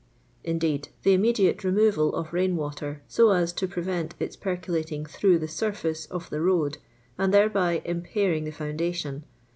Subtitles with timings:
[0.43, 5.37] Indeed the imme diate removal of rain water, so ns to prevent i*.s percolating through
[5.37, 6.79] the surface of the road,
[7.19, 9.25] ar.i thor.l.y impairing the foundation.